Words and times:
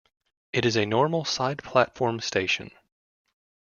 It 0.51 0.65
is 0.65 0.75
a 0.77 0.87
normal 0.87 1.25
side 1.25 1.59
platform 1.59 2.21
station. 2.21 2.71